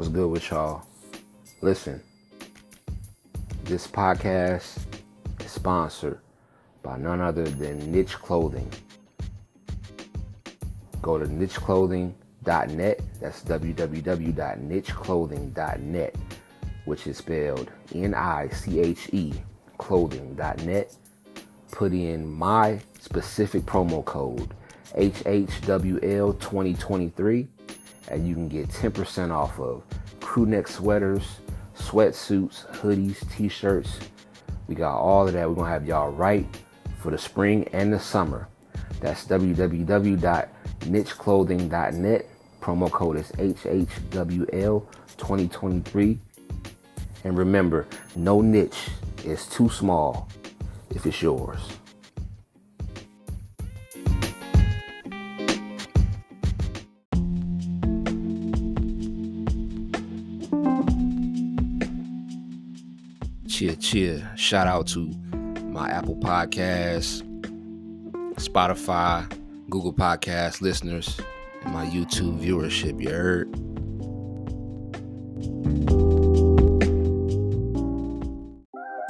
[0.00, 0.86] What's good with y'all?
[1.60, 2.00] Listen,
[3.64, 4.78] this podcast
[5.44, 6.20] is sponsored
[6.82, 8.72] by none other than Niche Clothing.
[11.02, 13.00] Go to nicheclothing.net.
[13.20, 16.16] That's www.nicheclothing.net,
[16.86, 19.34] which is spelled N I C H E
[19.76, 20.96] clothing.net.
[21.72, 24.54] Put in my specific promo code
[24.96, 27.48] HHWL2023
[28.10, 29.82] and you can get 10% off of
[30.30, 31.40] crew neck sweaters,
[31.76, 33.98] sweatsuits, hoodies, t-shirts.
[34.68, 35.48] We got all of that.
[35.48, 36.46] We're gonna have y'all right
[37.00, 38.46] for the spring and the summer.
[39.00, 42.26] That's www.nicheclothing.net.
[42.60, 46.18] Promo code is HHWL2023.
[47.24, 48.86] And remember, no niche
[49.24, 50.28] is too small
[50.90, 51.79] if it's yours.
[63.60, 64.32] Cheer, cheer.
[64.36, 65.10] Shout out to
[65.64, 67.20] my Apple Podcasts,
[68.36, 69.30] Spotify,
[69.68, 71.20] Google Podcast listeners,
[71.62, 72.98] and my YouTube viewership.
[73.02, 73.54] You heard?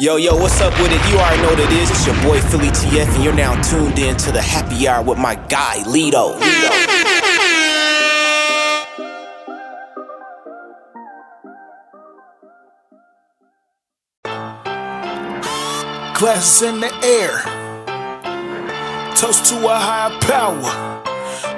[0.01, 1.13] Yo, yo, what's up with it?
[1.13, 1.89] You already know what it is.
[1.89, 5.19] It's your boy Philly TF, and you're now tuned in to the happy hour with
[5.19, 7.00] my guy, Lito.
[16.21, 17.33] Glasses in the air.
[19.17, 20.69] Toast to a higher power.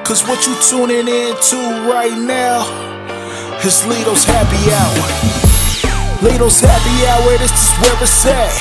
[0.07, 1.59] Cause what you tuning into
[1.91, 2.63] right now
[3.67, 5.03] is Lito's happy hour.
[6.23, 8.55] Lito's happy hour, this is where it's at.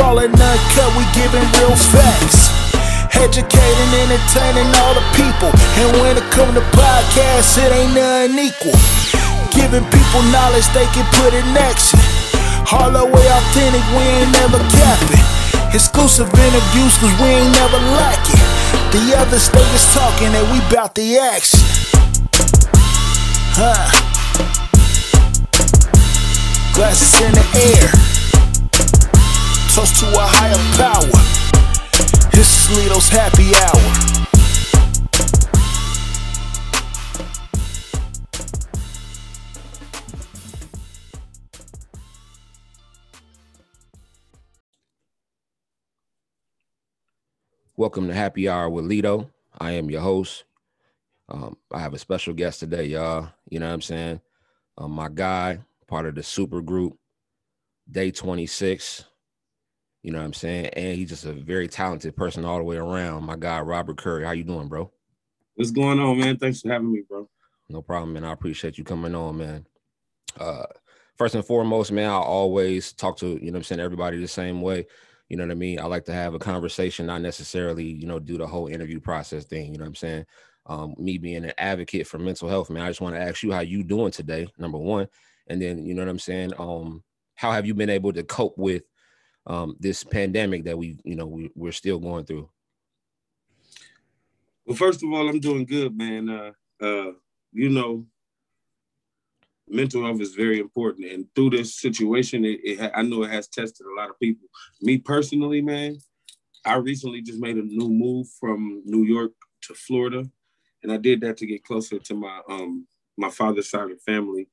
[0.00, 2.48] Rolling uncut, we giving real facts.
[3.12, 5.52] Educating, entertaining all the people.
[5.76, 8.80] And when it come to podcasts, it ain't nothing equal.
[9.52, 12.00] Giving people knowledge they can put in action.
[12.72, 15.20] The way authentic, we ain't never capping.
[15.74, 18.40] Exclusive interviews, cause we ain't never lacking.
[18.92, 21.60] The other niggas talking and we bout the action.
[23.52, 23.92] Huh.
[26.72, 27.88] Glasses in the air.
[29.74, 31.12] Toast to a higher power.
[32.32, 34.41] This is Lito's happy hour.
[47.78, 49.30] Welcome to Happy Hour with Lito.
[49.58, 50.44] I am your host.
[51.30, 53.30] Um, I have a special guest today, y'all.
[53.48, 54.20] You know what I'm saying?
[54.76, 56.98] Um, my guy, part of the super group,
[57.90, 59.06] day 26.
[60.02, 60.66] You know what I'm saying?
[60.66, 63.24] And he's just a very talented person all the way around.
[63.24, 64.26] My guy, Robert Curry.
[64.26, 64.90] How you doing, bro?
[65.54, 66.36] What's going on, man?
[66.36, 67.26] Thanks for having me, bro.
[67.70, 68.24] No problem, man.
[68.24, 69.66] I appreciate you coming on, man.
[70.38, 70.64] Uh,
[71.16, 74.28] first and foremost, man, I always talk to, you know what I'm saying, everybody the
[74.28, 74.86] same way.
[75.32, 75.80] You know what I mean?
[75.80, 79.46] I like to have a conversation, not necessarily, you know, do the whole interview process
[79.46, 79.72] thing.
[79.72, 80.26] You know what I'm saying?
[80.66, 83.50] Um, me being an advocate for mental health, man, I just want to ask you
[83.50, 85.08] how you doing today, number one.
[85.46, 86.52] And then, you know what I'm saying?
[86.58, 87.02] Um,
[87.34, 88.82] how have you been able to cope with
[89.46, 92.50] um, this pandemic that we, you know, we, we're still going through?
[94.66, 96.28] Well, first of all, I'm doing good, man.
[96.28, 96.52] Uh,
[96.84, 97.12] uh,
[97.52, 98.04] you know,
[99.72, 103.30] mental health is very important, and through this situation, it, it ha- I know it
[103.30, 104.48] has tested a lot of people.
[104.80, 105.98] Me personally, man,
[106.64, 110.24] I recently just made a new move from New York to Florida,
[110.82, 114.12] and I did that to get closer to my um my father's side of the
[114.12, 114.48] family.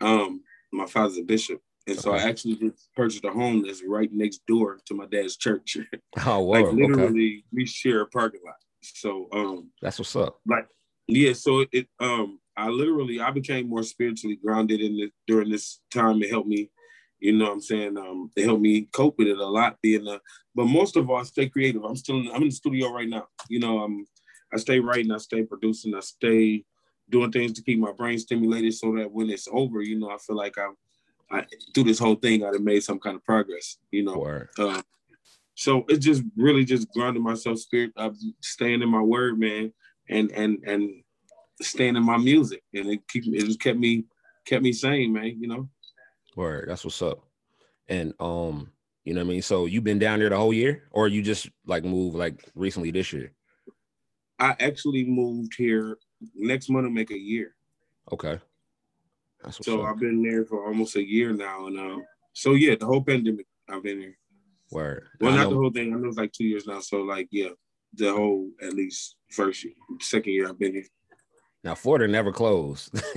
[0.00, 0.42] Um,
[0.72, 4.44] my father's a bishop, and so I actually just purchased a home that's right next
[4.46, 5.76] door to my dad's church.
[6.24, 6.62] Oh, wow.
[6.62, 7.44] like literally, okay.
[7.52, 8.54] we share a parking lot.
[8.80, 10.40] So um, That's what's up.
[10.46, 10.66] like
[11.08, 15.80] yeah so it um i literally i became more spiritually grounded in this during this
[15.92, 16.70] time it helped me
[17.18, 20.06] you know what i'm saying um it helped me cope with it a lot being
[20.06, 20.20] a
[20.56, 21.84] but most of all I stay creative.
[21.84, 23.26] I'm still in, i'm in the studio right now.
[23.48, 24.06] You know i'm
[24.52, 26.64] i stay writing i stay producing i stay
[27.08, 30.16] doing things to keep my brain stimulated so that when it's over you know i
[30.18, 30.74] feel like i'm
[31.30, 31.44] I,
[31.74, 34.14] through this whole thing i'd have made some kind of progress you know.
[34.58, 34.82] Uh,
[35.54, 39.72] so it's just really just grounding myself spirit I'm staying in my word man
[40.08, 41.02] and and and
[41.62, 44.04] staying in my music and it keep it just kept me
[44.46, 45.68] kept me sane man you know
[46.36, 46.66] Word.
[46.68, 47.24] That's what's up.
[47.88, 48.70] And um,
[49.04, 49.40] you know what I mean?
[49.42, 52.90] So you've been down there the whole year, or you just like moved like recently
[52.90, 53.32] this year?
[54.38, 55.96] i actually moved here
[56.34, 57.54] next month will make a year
[58.12, 58.38] Okay.
[59.50, 59.92] So up.
[59.94, 62.04] i've been there for almost a year now and um
[62.34, 64.18] so yeah the whole pandemic i've been here
[64.70, 65.06] Word.
[65.22, 66.98] well I not know- the whole thing i know it's like two years now so
[67.00, 67.48] like yeah
[67.94, 70.84] the whole at least first year second year i've been here
[71.66, 72.94] Now Florida never closed.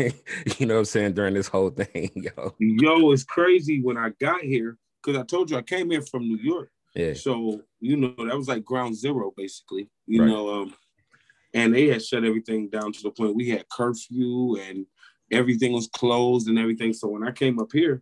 [0.57, 2.55] you know what I'm saying during this whole thing, yo.
[2.57, 6.23] Yo, it's crazy when I got here because I told you I came here from
[6.23, 6.71] New York.
[6.95, 7.13] Yeah.
[7.13, 9.87] So you know that was like ground zero, basically.
[10.07, 10.29] You Right.
[10.29, 10.73] know, um,
[11.53, 14.87] and they had shut everything down to the point we had curfew and
[15.31, 16.91] everything was closed and everything.
[16.91, 18.01] So when I came up here,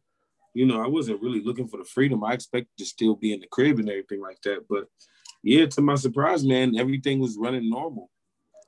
[0.54, 2.24] you know, I wasn't really looking for the freedom.
[2.24, 4.66] I expected to still be in the crib and everything like that.
[4.70, 4.86] But
[5.44, 8.10] yeah, to my surprise, man, everything was running normal.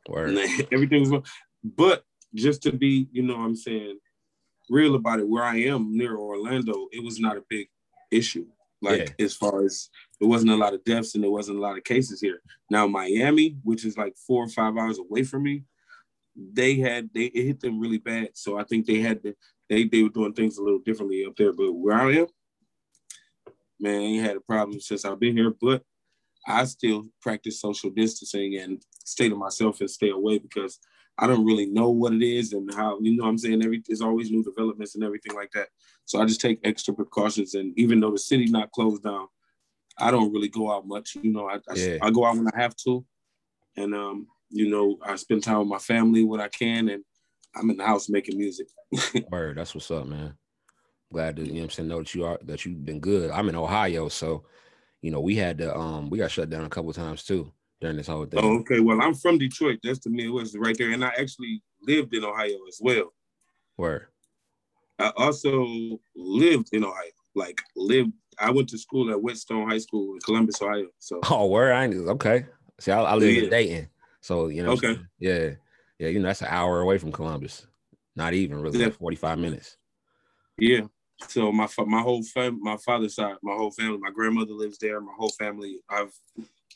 [0.08, 0.36] Word.
[0.72, 1.22] Everything was,
[1.64, 2.04] but
[2.34, 4.00] just to be, you know, what I'm saying,
[4.70, 7.68] real about it, where I am near Orlando, it was not a big
[8.12, 8.46] issue.
[8.82, 9.90] Like as far as
[10.20, 12.42] there wasn't a lot of deaths and there wasn't a lot of cases here.
[12.70, 15.64] Now Miami, which is like four or five hours away from me,
[16.36, 18.30] they had they it hit them really bad.
[18.36, 19.36] So I think they had to
[19.70, 21.52] they they were doing things a little differently up there.
[21.52, 22.28] But where I am,
[23.80, 25.54] man, I ain't had a problem since I've been here.
[25.60, 25.84] But
[26.48, 30.80] I still practice social distancing and stay to myself and stay away because
[31.22, 33.64] I don't really know what it is and how, you know what I'm saying?
[33.64, 35.68] Every, there's always new developments and everything like that.
[36.06, 37.56] So I just take extra precautions.
[37.56, 39.28] And even though the city not closed down,
[39.98, 41.18] I don't really go out much.
[41.22, 41.98] You know, I, I, Yeah.
[42.02, 43.06] I go out when I have to.
[43.76, 46.88] And, um, you know, I spend time with my family when I can.
[46.88, 47.04] And
[47.54, 48.68] I'm in the house making music.
[49.30, 49.58] Word.
[49.58, 50.36] That's what's up, man.
[51.12, 53.32] Glad to, you know I'm saying, know that you are that you've been good.
[53.32, 54.46] I'm in Ohio, so
[55.02, 57.52] you know, we had to um we got shut down a couple times too
[57.82, 58.40] during this whole thing.
[58.44, 58.80] Oh, okay.
[58.80, 59.80] Well, I'm from Detroit.
[59.84, 60.92] That's the Midwest right there.
[60.92, 63.14] And I actually lived in Ohio as well.
[63.76, 64.10] Where?
[65.00, 67.12] I also lived in Ohio.
[67.36, 70.88] Like lived, I went to school at Whetstone High School in Columbus, Ohio.
[71.00, 72.46] So Oh, where I okay.
[72.80, 73.44] See, I, I live Yeah.
[73.44, 73.90] in Dayton.
[74.22, 75.00] So you know, Okay.
[75.20, 75.52] yeah.
[76.00, 77.68] Yeah, you know, that's an hour away from Columbus.
[78.16, 78.86] Not even really Yeah.
[78.86, 79.78] like 45 minutes.
[80.58, 80.82] yeah.
[81.28, 85.02] So my my whole fam, my father's side, my whole family, my grandmother lives there.
[85.02, 86.14] My whole family, I've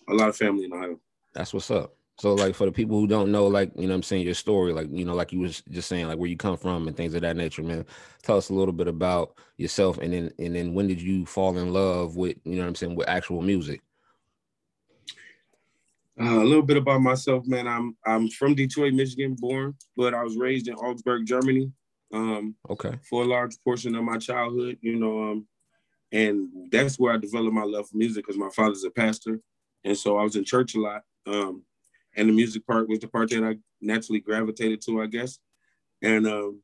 [0.09, 0.99] a lot of family in Ohio.
[1.33, 1.95] That's what's up.
[2.19, 4.35] So like for the people who don't know, like, you know what I'm saying, your
[4.35, 6.95] story, like, you know, like you was just saying, like where you come from and
[6.95, 7.85] things of that nature, man.
[8.21, 11.57] Tell us a little bit about yourself and then and then when did you fall
[11.57, 13.81] in love with, you know what I'm saying, with actual music?
[16.21, 17.67] Uh, a little bit about myself, man.
[17.67, 21.71] I'm I'm from Detroit, Michigan, born, but I was raised in Augsburg, Germany.
[22.13, 22.91] Um, Okay.
[23.09, 25.47] for a large portion of my childhood, you know, um,
[26.11, 29.39] and that's where I developed my love for music because my father's a pastor,
[29.83, 31.03] and so I was in church a lot.
[31.25, 31.63] Um,
[32.15, 35.39] and the music part was the part that I naturally gravitated to, I guess,
[36.01, 36.61] and um,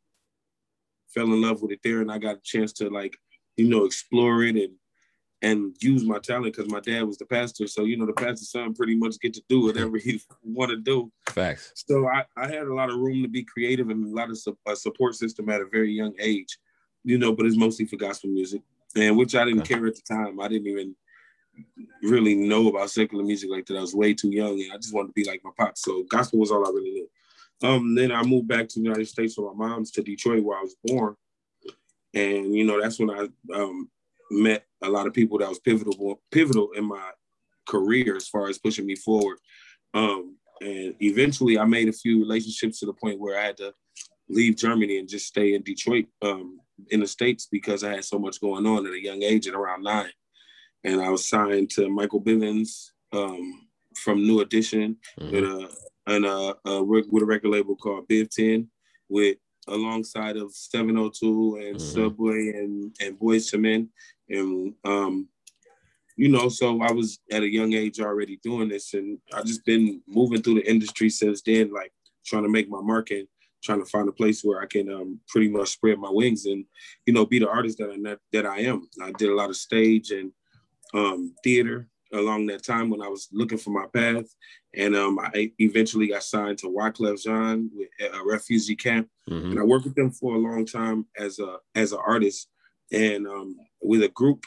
[1.08, 2.02] fell in love with it there.
[2.02, 3.18] And I got a chance to like,
[3.58, 4.74] you know, explore it and
[5.42, 7.66] and use my talent because my dad was the pastor.
[7.66, 10.78] So you know, the pastor's son pretty much get to do whatever he want to
[10.78, 11.12] do.
[11.30, 11.72] Facts.
[11.88, 14.38] So I, I had a lot of room to be creative and a lot of
[14.38, 16.58] su- a support system at a very young age,
[17.06, 18.62] you know, but it's mostly for gospel music,
[18.98, 19.76] and which I didn't Okay.
[19.76, 20.42] care at the time.
[20.42, 20.94] I didn't even
[22.04, 23.78] really know about secular music like that.
[23.78, 25.84] I was way too young, and I just wanted to be like my pops.
[25.84, 27.10] So gospel was all I really knew.
[27.62, 30.58] Um, then I moved back to the United States with my mom's to Detroit, where
[30.58, 31.16] I was born,
[32.14, 33.90] and you know that's when I um,
[34.32, 37.12] met a lot of people that was pivotal pivotal in my
[37.68, 39.38] career as far as pushing me forward.
[39.94, 43.74] Um, and eventually, I made a few relationships to the point where I had to
[44.30, 46.60] leave Germany and just stay in Detroit, um,
[46.92, 49.56] in the states, because I had so much going on at a young age, at
[49.56, 50.12] around nine.
[50.84, 53.68] And I was signed to Michael Bivins um,
[53.98, 55.32] from New Edition Mhm.
[55.32, 55.70] with a
[56.08, 58.70] and a rec- with a record label called Biv Ten,
[59.10, 59.38] with
[59.68, 61.82] alongside of 702 and Mhm.
[61.82, 63.90] Subway and and Boyz II Men,
[64.30, 65.28] and um,
[66.18, 69.64] you know, so I was at a young age already doing this, and I just
[69.66, 71.94] been moving through the industry since then, like
[72.26, 73.28] trying to make my mark and
[73.64, 76.66] trying to find a place where I can um, pretty much spread my wings and
[77.06, 78.88] you know be the artist that I that I am.
[79.02, 80.32] I did a lot of stage and
[80.94, 84.26] um, theater along that time when I was looking for my path,
[84.76, 89.52] and um, I eventually got signed to Wyclef Jean with a refugee camp Mhm.
[89.52, 92.50] and I worked with them for a long time as a as an artist
[92.92, 94.44] and um, with a group.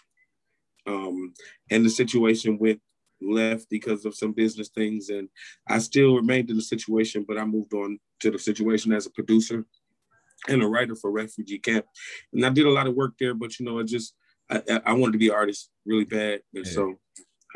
[0.87, 1.35] Um,
[1.71, 2.81] and the situation went
[3.21, 5.29] left because of some business things, and
[5.69, 9.11] I still remained in the situation, but I moved on to the situation as a
[9.11, 9.65] producer
[10.49, 11.87] and a writer for Refugee Camp,
[12.33, 13.35] and I did a lot of work there.
[13.35, 14.15] But you know, it just
[14.53, 16.73] I, I- wanted to be an artist really bad, and Yeah.
[16.73, 16.99] so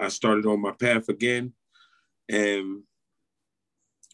[0.00, 1.52] I started on my path again,
[2.28, 2.82] and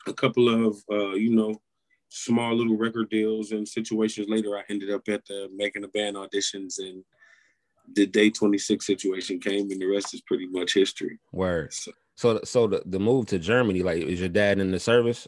[0.07, 1.61] a couple of uh, you know
[2.09, 6.17] small little record deals and situations later, I ended up at the making the band
[6.17, 7.05] auditions and
[7.95, 11.19] the day 26 situation came and the rest is pretty much history.
[11.33, 11.73] Word.
[11.73, 15.27] So, So so the, the move to Germany, like is your dad in the service?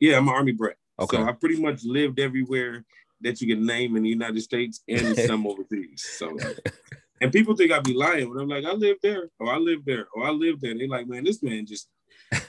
[0.00, 0.76] yeah, I'm an army brat.
[0.98, 1.16] Okay.
[1.18, 2.84] So I pretty much lived everywhere
[3.24, 6.06] that you can name in the United States and some overseas.
[6.18, 6.36] So
[7.20, 9.84] And people think I'd be lying when I'm like, I live there, or I live
[9.84, 10.76] there, or I live there.
[10.76, 11.88] They like, man, this man just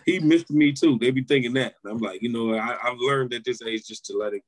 [0.06, 0.98] he missed me too.
[1.00, 1.76] They be thinking that.
[1.84, 4.42] And I'm like, you know, I, have learned at this age just to let it.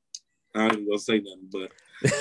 [0.54, 1.70] I ain't gonna say nothing, but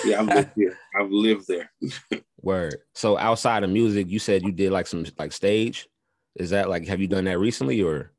[0.05, 0.77] yeah, I've lived here.
[0.99, 1.71] I've lived there.
[2.41, 2.77] Word.
[2.93, 5.87] So outside of music, you said you did like some like stage.
[6.35, 8.11] Is that like have you done that recently or?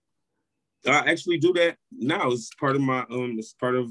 [0.87, 2.31] I actually do that now.
[2.31, 3.37] It's part of my um.
[3.39, 3.91] It's part of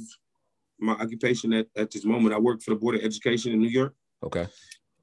[0.80, 2.36] my occupation at, at this moment.
[2.36, 3.94] I work for the Board of Education in New York.
[4.24, 4.48] Okay.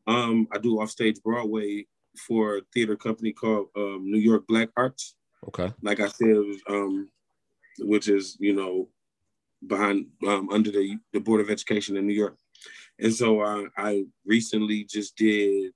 [0.07, 1.87] Um, I do offstage Broadway
[2.27, 5.15] for a theater company called um, New York Black Arts.
[5.49, 5.73] Okay.
[5.83, 7.09] Like I said, was, um,
[7.81, 8.89] which is you know
[9.67, 12.37] behind um, under the the Board of Education in New York,
[12.99, 15.73] and so uh, I recently just did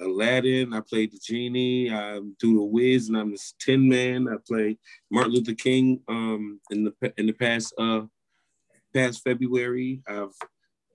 [0.00, 0.72] Aladdin.
[0.72, 1.90] I played the genie.
[1.90, 4.28] I do the Wiz, and I'm the Tin Man.
[4.28, 4.78] I play
[5.10, 8.02] Martin Luther King um, in the in the past uh,
[8.98, 10.00] past February.
[10.08, 10.34] I've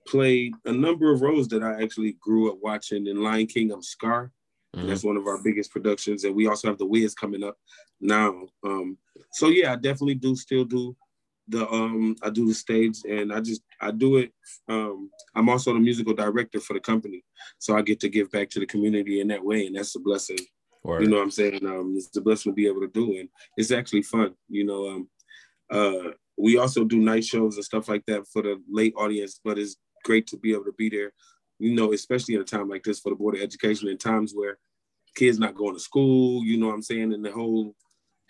[0.06, 3.06] played a number of roles that I actually grew up watching.
[3.06, 4.30] In Lion King, I'm Scar.
[4.76, 4.88] Mm-hmm.
[4.88, 7.56] That's one of our biggest productions, and we also have the Wiz coming up
[8.00, 8.46] now.
[8.64, 8.98] Um,
[9.32, 10.96] so yeah, I definitely do still do
[11.48, 14.32] the um I do the stage and I just I do it
[14.68, 17.22] um I'm also the musical director for the company
[17.58, 20.00] so I get to give back to the community in that way and that's a
[20.00, 20.38] blessing
[20.84, 21.02] Word.
[21.02, 23.28] you know what I'm saying um it's a blessing to be able to do and
[23.58, 25.08] it's actually fun you know um
[25.70, 29.58] uh we also do night shows and stuff like that for the late audience but
[29.58, 31.12] it's great to be able to be there
[31.58, 34.32] you know especially in a time like this for the board of education in times
[34.34, 34.58] where
[35.14, 37.74] kids not going to school you know what I'm saying and the whole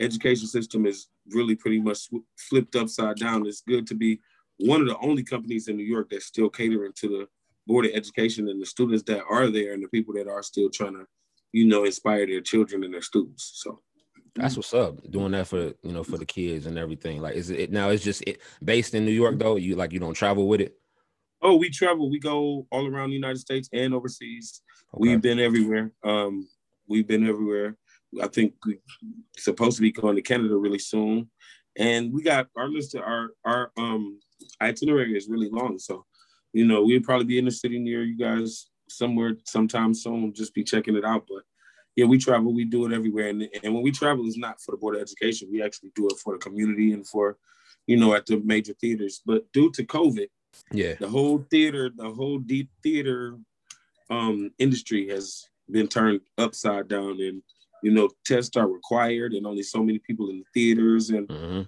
[0.00, 3.46] education system is really pretty much flipped upside down.
[3.46, 4.20] It's good to be
[4.58, 7.28] one of the only companies in New York that's still catering to the
[7.66, 10.68] board of education and the students that are there and the people that are still
[10.70, 11.06] trying to,
[11.52, 13.52] you know, inspire their children and their students.
[13.54, 13.80] So
[14.34, 14.98] that's what's up.
[15.10, 17.20] Doing that for you know for the kids and everything.
[17.20, 17.90] Like, is it now?
[17.90, 19.56] It's just it, based in New York though.
[19.56, 20.76] You like you don't travel with it.
[21.40, 22.10] Oh, we travel.
[22.10, 24.62] We go all around the United States and overseas.
[24.94, 25.00] Okay.
[25.00, 25.92] We've been everywhere.
[26.02, 26.48] Um,
[26.88, 27.76] we've been everywhere.
[28.22, 28.78] I think we're
[29.36, 31.30] supposed to be going to Canada really soon,
[31.76, 32.94] and we got our list.
[32.94, 34.18] Of our our um
[34.60, 36.04] itinerary is really long, so
[36.52, 40.32] you know we'll probably be in the city near you guys somewhere sometime soon.
[40.34, 41.42] Just be checking it out, but
[41.96, 42.52] yeah, we travel.
[42.52, 45.02] We do it everywhere, and and when we travel, it's not for the board of
[45.02, 45.48] education.
[45.50, 47.38] We actually do it for the community and for
[47.86, 49.22] you know at the major theaters.
[49.24, 50.28] But due to COVID,
[50.72, 53.36] yeah, the whole theater, the whole deep theater
[54.10, 57.42] um industry has been turned upside down and
[57.84, 61.62] you know, tests are required and only so many people in the theaters and mm-hmm.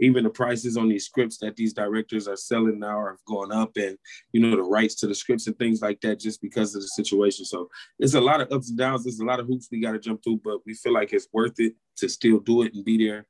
[0.00, 3.76] Even the prices on these scripts that these directors are selling now are going up
[3.76, 3.96] and
[4.32, 6.88] you know the rights to the scripts and things like that just because of the
[6.88, 7.44] situation.
[7.44, 9.04] So there's a lot of ups and downs.
[9.04, 11.28] There's a lot of hoops we got to jump through, but we feel like it's
[11.32, 13.26] worth it to still do it and be there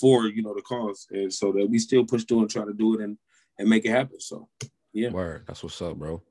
[0.00, 2.72] for you know the cause, and so that we still push through and try to
[2.72, 3.18] do it and
[3.58, 4.20] and make it happen.
[4.20, 4.48] So
[4.92, 5.44] yeah, word.
[5.46, 6.22] That's what's up, bro.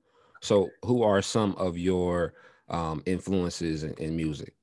[0.41, 2.33] So who are some of your
[2.69, 4.53] um, influences in, in music?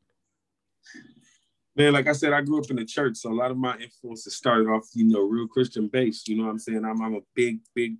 [1.78, 3.76] Man, like I said, I grew up in the church, so a lot of my
[3.78, 6.26] influences started off, you know, real Christian base.
[6.26, 6.84] You know what I'm saying?
[6.84, 7.94] I'm, I'm a big, big,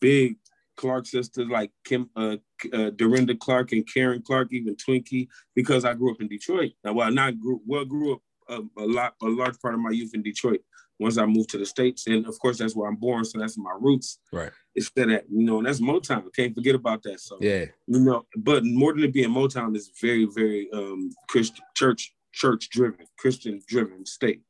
[0.00, 0.36] big
[0.76, 2.36] Clark sisters like Kim, uh,
[2.72, 6.72] uh, Dorinda Clark and Karen Clark, even Twinkie, because I grew up in Detroit.
[6.84, 9.90] Now, well, not grew well, grew up uh, a lot, a large part of my
[9.90, 10.60] youth in Detroit.
[11.00, 13.56] Once I moved to the states, and of course that's where I'm born, so that's
[13.56, 14.18] my roots.
[14.32, 14.50] Right.
[14.74, 16.24] It's that you know, and that's Motown.
[16.34, 17.20] Can't forget about that.
[17.20, 21.64] So yeah, you know, but more than it being Motown, is very, very um Christian
[21.76, 24.42] church church driven, Christian driven state.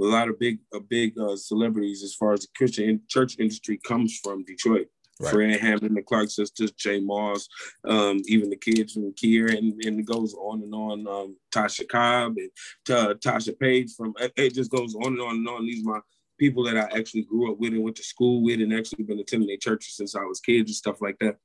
[0.00, 3.78] A lot of big, uh, big uh, celebrities as far as the Christian church industry
[3.86, 4.86] comes from Detroit.
[5.20, 5.30] Right.
[5.30, 7.00] Fred Hammond, the Clark sisters, J.
[7.00, 7.46] Moss,
[7.86, 11.06] um, even the kids from Kier, and, and it goes on and on.
[11.06, 12.50] Um, Tasha Cobb and
[12.96, 15.66] uh, Tasha Page from it just goes on and on and on.
[15.66, 16.00] These are my
[16.38, 19.20] people that I actually grew up with and went to school with, and actually been
[19.20, 21.36] attending their churches since I was kids and stuff like that.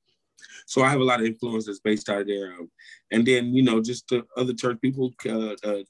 [0.66, 2.54] So I have a lot of influences based out of there.
[2.54, 2.70] Um,
[3.12, 5.84] and then, you know, just the other church people, uh, uh,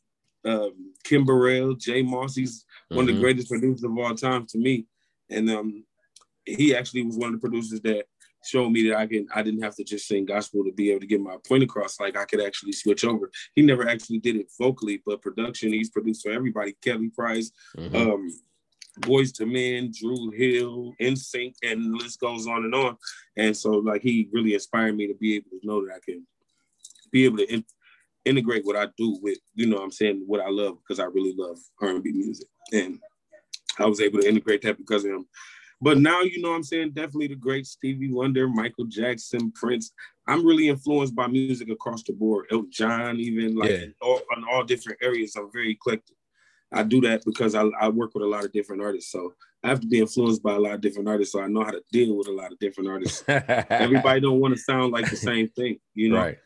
[0.46, 2.04] um, Kim Burrell, J.
[2.04, 2.96] Moss, he's mm-hmm.
[2.96, 3.22] one of the mm-hmm.
[3.22, 4.86] greatest producers of all time to me.
[5.30, 5.84] And um,
[6.46, 8.06] he actually was one of the producers that
[8.46, 11.02] showed me that I can I didn't have to just sing gospel to be able
[11.02, 12.00] to get my point across.
[12.00, 13.30] Like I could actually switch over.
[13.56, 16.76] He never actually did it vocally, but production he's produced for everybody.
[16.82, 17.96] Kelly Price, mm-hmm.
[17.96, 18.30] um,
[19.02, 22.98] Boyz II Men, Dru Hill, NSYNC, and the list goes on and on.
[23.36, 26.26] And so, like, he really inspired me to be able to know that I can
[27.12, 27.66] be able to in-
[28.26, 31.34] integrate what I do with, you know, I'm saying what I love because I really
[31.38, 33.00] love R&B music, and
[33.80, 35.26] I was able to integrate that because of him.
[35.80, 39.92] But now, you know, I'm saying definitely the great Stevie Wonder, Michael Jackson, Prince.
[40.28, 42.48] I'm really influenced by music across the board.
[42.52, 43.86] Elton John, even like yeah.
[44.02, 45.36] all, in all different areas.
[45.36, 46.17] I'm very eclectic.
[46.72, 49.12] I do that because I, I work with a lot of different artists.
[49.12, 49.34] So
[49.64, 51.34] I have to be influenced by a lot of different artists.
[51.34, 53.24] So I know how to deal with a lot of different artists.
[53.28, 56.18] Everybody don't want to sound like the same thing, you know?
[56.18, 56.38] Right.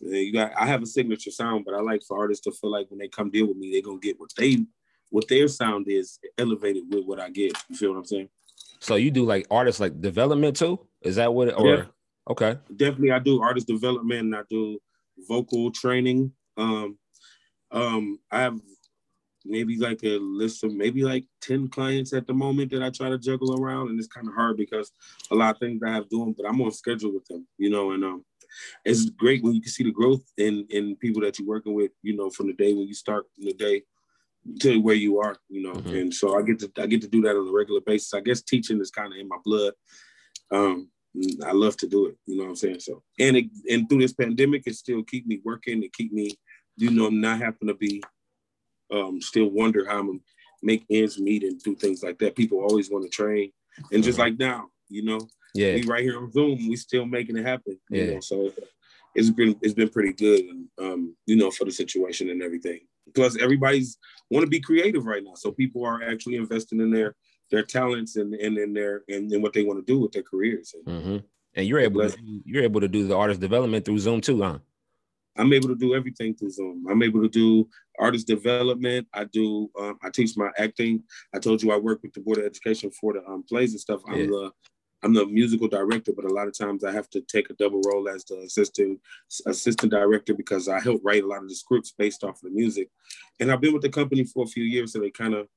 [0.00, 2.90] You got I have a signature sound, but I like for artists to feel like
[2.90, 4.58] when they come deal with me, they're gonna get what they
[5.10, 7.52] what their sound is elevated with what I get.
[7.68, 8.28] You feel what I'm saying?
[8.80, 10.80] So you do like artist like development too?
[11.02, 11.48] Is that what?
[11.48, 11.84] It, or yeah.
[12.28, 14.80] okay, definitely I do artist development and I do
[15.28, 16.32] vocal training.
[16.56, 16.98] Um,
[17.70, 18.60] um, I have
[19.44, 23.08] maybe like a list of maybe like 10 clients at the moment that I try
[23.08, 23.88] to juggle around.
[23.88, 24.92] And it's kind of hard because
[25.30, 27.92] a lot of things I have doing, but I'm on schedule with them, you know,
[27.92, 28.24] and um
[28.84, 31.92] it's great when you can see the growth in in people that you're working with,
[32.02, 33.82] you know, from the day when you start in the day
[34.60, 35.72] to where you are, you know.
[35.72, 35.96] Mm-hmm.
[35.96, 38.14] And so I get to I get to do that on a regular basis.
[38.14, 39.72] I guess teaching is kind of in my blood.
[40.50, 40.90] Um,
[41.44, 42.80] I love to do it, you know what I'm saying?
[42.80, 46.38] So and it, and through this pandemic, it still keep me working, it keep me,
[46.76, 48.02] you know, not having to be
[48.92, 50.18] um still wonder how I'm gonna
[50.62, 52.36] make ends meet and do things like that.
[52.36, 53.52] People always want to train.
[53.90, 54.28] And just mm-hmm.
[54.28, 55.20] like now, you know,
[55.54, 57.78] yeah, we right here on Zoom, we still making it happen.
[57.90, 58.14] You yeah.
[58.14, 58.52] know, so
[59.14, 62.80] it's been it's been pretty good and um, you know, for the situation and everything.
[63.14, 63.98] Plus everybody's
[64.30, 65.34] want to be creative right now.
[65.34, 67.14] So people are actually investing in their
[67.50, 70.22] their talents and, and in their and in what they want to do with their
[70.22, 70.74] careers.
[70.74, 71.16] And, mm-hmm.
[71.54, 74.58] and you're able to you're able to do the artist development through Zoom too, huh?
[75.36, 76.86] I'm able to do everything through Zoom.
[76.88, 79.06] I'm able to do artist development.
[79.12, 79.70] I do.
[79.78, 81.02] Um, I teach my acting.
[81.34, 83.80] I told you I work with the Board of Education for the um, plays and
[83.80, 84.02] stuff.
[84.06, 84.26] I'm yeah.
[84.26, 84.52] the
[85.02, 87.80] I'm the musical director, but a lot of times I have to take a double
[87.82, 89.00] role as the assistant
[89.46, 92.50] assistant director because I help write a lot of the scripts based off of the
[92.50, 92.88] music.
[93.40, 95.48] And I've been with the company for a few years, so they kind of,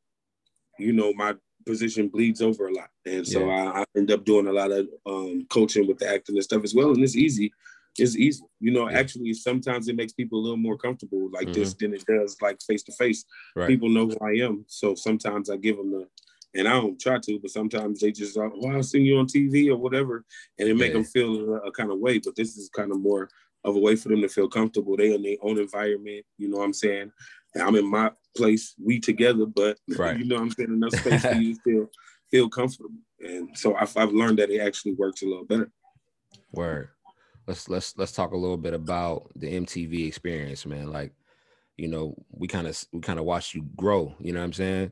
[0.80, 3.72] you know, my position bleeds over a lot, and so yeah.
[3.72, 6.64] I, I, end up doing a lot of um, coaching with the acting and stuff
[6.64, 6.92] as well.
[6.92, 7.52] And it's easy.
[7.98, 8.90] It's easy, you know.
[8.90, 9.00] Yeah.
[9.00, 11.60] Actually, sometimes it makes people a little more comfortable like mm-hmm.
[11.60, 13.24] this than it does like face to face.
[13.68, 16.08] People know who I am, so sometimes I give them the
[16.56, 19.28] and I don't try to, but sometimes they just, uh, well, I'll see you on
[19.28, 20.24] TV or whatever,
[20.58, 20.94] and it make yeah.
[20.94, 22.20] them feel a, a, kind of way.
[22.20, 23.30] But this is kind of more
[23.64, 24.96] of a way for them to feel comfortable.
[24.96, 27.12] They in their own environment, you know what I'm saying?
[27.54, 30.18] And I'm in my place, we together, but right.
[30.18, 31.90] you know what I'm saying, enough space for you to feel
[32.32, 32.90] feel comfortable.
[33.20, 35.72] And so I've, I've learned that it actually works a little better.
[36.52, 36.90] Word.
[37.48, 40.92] Let's let's let's talk a little bit about the MTV experience, man.
[40.92, 41.14] Like,
[41.78, 44.16] you know, we kind of we kind of watched you grow.
[44.20, 44.92] You know what I'm saying?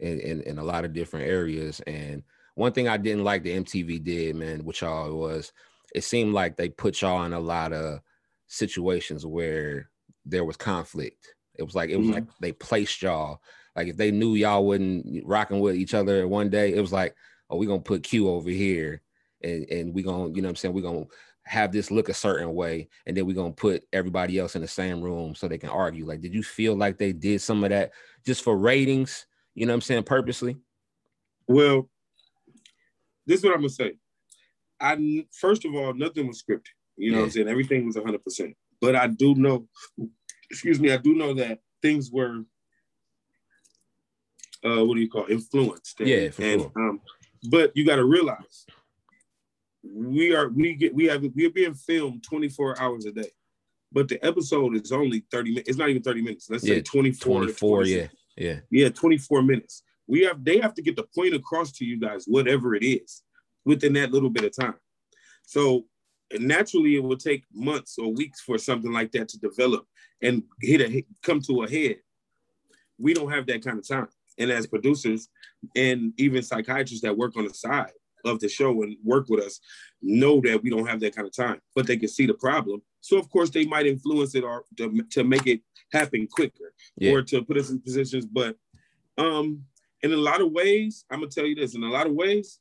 [0.00, 1.80] in, in, in a lot of different areas.
[1.86, 2.22] And
[2.54, 5.52] one thing I didn't like the MTV did, man, with y'all was
[5.94, 8.00] it seemed like they put y'all in a lot of
[8.46, 9.90] situations where
[10.24, 11.34] there was conflict.
[11.56, 12.14] It was like it was mm-hmm.
[12.14, 13.40] like they placed y'all.
[13.76, 17.14] Like if they knew y'all wouldn't rocking with each other one day, it was like,
[17.50, 19.02] oh, we're gonna put Q over here
[19.42, 21.06] and and we're gonna, you know what I'm saying, we're gonna
[21.46, 24.68] have this look a certain way, and then we're gonna put everybody else in the
[24.68, 26.06] same room so they can argue.
[26.06, 27.92] Like, did you feel like they did some of that
[28.24, 29.26] just for ratings?
[29.54, 30.04] You know what I'm saying?
[30.04, 30.56] Purposely.
[31.46, 31.88] Well,
[33.26, 33.94] this is what I'm gonna say.
[34.80, 36.68] I first of all, nothing was scripted.
[36.96, 37.22] You know yeah.
[37.22, 37.48] what I'm saying?
[37.48, 38.24] Everything was 100.
[38.24, 39.66] percent But I do know,
[40.50, 42.40] excuse me, I do know that things were,
[44.64, 46.00] uh, what do you call, influenced.
[46.00, 46.72] And, yeah, for and, sure.
[46.76, 47.00] Um,
[47.50, 48.66] but you got to realize,
[49.84, 53.30] we are we get we have we are being filmed 24 hours a day,
[53.92, 55.68] but the episode is only 30 minutes.
[55.68, 56.48] It's not even 30 minutes.
[56.48, 57.36] Let's yeah, say 24.
[57.36, 58.06] 24, yeah.
[58.36, 58.60] Yeah.
[58.70, 59.82] Yeah, 24 minutes.
[60.06, 63.22] We have they have to get the point across to you guys, whatever it is,
[63.64, 64.74] within that little bit of time.
[65.42, 65.86] So
[66.38, 69.86] naturally it will take months or weeks for something like that to develop
[70.22, 71.96] and hit a come to a head.
[72.98, 74.08] We don't have that kind of time.
[74.38, 75.28] And as producers
[75.76, 77.92] and even psychiatrists that work on the side
[78.24, 79.60] of the show and work with us
[80.02, 82.82] know that we don't have that kind of time, but they can see the problem.
[83.00, 85.60] So of course they might influence it or to, to make it
[85.92, 87.12] happen quicker yeah.
[87.12, 88.26] or to put us in positions.
[88.26, 88.56] But
[89.18, 89.62] um,
[90.02, 92.60] in a lot of ways, I'm gonna tell you this, in a lot of ways,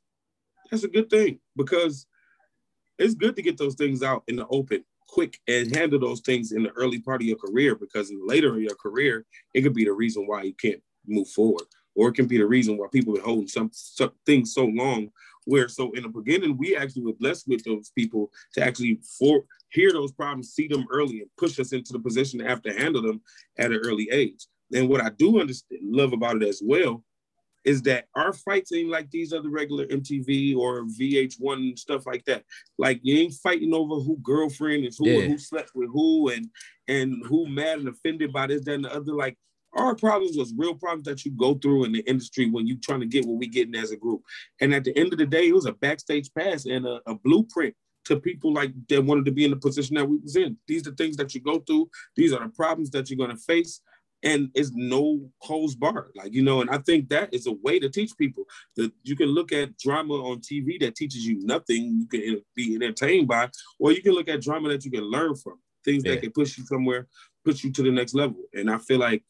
[0.69, 2.05] that's a good thing because
[2.97, 6.51] it's good to get those things out in the open quick and handle those things
[6.51, 9.73] in the early part of your career because in later in your career, it could
[9.73, 11.63] be the reason why you can't move forward.
[11.95, 15.11] Or it can be the reason why people are holding some, some things so long
[15.45, 19.43] where so in the beginning we actually were blessed with those people to actually for
[19.69, 22.73] hear those problems, see them early, and push us into the position to have to
[22.73, 23.21] handle them
[23.57, 24.45] at an early age.
[24.73, 27.03] And what I do understand, love about it as well
[27.65, 32.43] is that our fights ain't like these other regular MTV or VH1 stuff like that.
[32.77, 35.27] Like you ain't fighting over who girlfriend is who yeah.
[35.27, 36.49] who slept with who and
[36.87, 39.13] and who mad and offended by this, that, and the other.
[39.13, 39.37] Like
[39.75, 42.99] our problems was real problems that you go through in the industry when you trying
[42.99, 44.21] to get what we getting as a group.
[44.61, 47.15] And at the end of the day, it was a backstage pass and a, a
[47.15, 50.57] blueprint to people like that wanted to be in the position that we was in.
[50.67, 51.89] These are the things that you go through.
[52.15, 53.81] These are the problems that you're gonna face.
[54.25, 56.61] And it's no holds barred, like you know.
[56.61, 58.45] And I think that is a way to teach people
[58.77, 62.75] that you can look at drama on TV that teaches you nothing, you can be
[62.75, 65.55] entertained by, or you can look at drama that you can learn from.
[65.83, 66.11] things yeah.
[66.11, 67.05] that can push you somewhere,
[67.43, 68.41] push you to the next level.
[68.53, 69.23] And I feel like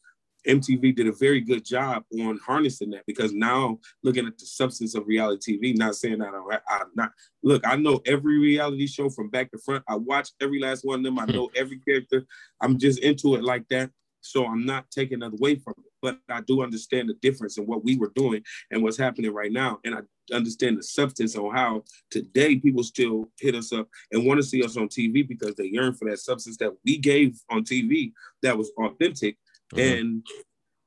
[0.46, 4.94] MTV did a very good job on harnessing that because now looking at the substance
[4.94, 9.08] of reality TV, not saying that I, I not look, I know every reality show
[9.08, 9.84] from back to front.
[9.88, 11.18] I watch every last one of them.
[11.18, 11.32] I hmm.
[11.32, 12.24] know every character.
[12.60, 13.90] I'm just into it like that.
[14.20, 17.66] So I'm not taking it away from it, but I do understand the difference in
[17.66, 19.80] what we were doing and what's happening right now.
[19.84, 19.98] And I
[20.34, 24.64] understand the substance on how today people still hit us up and want to see
[24.64, 28.56] us on TV because they yearn for that substance that we gave on TV that
[28.56, 29.36] was authentic
[29.72, 29.78] mm-hmm.
[29.78, 30.26] and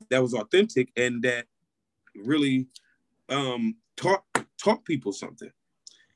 [0.09, 1.45] that was authentic and that
[2.15, 2.67] really
[3.29, 4.23] um, taught
[4.61, 5.51] taught people something.